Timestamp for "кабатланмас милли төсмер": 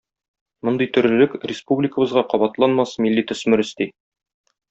2.33-3.65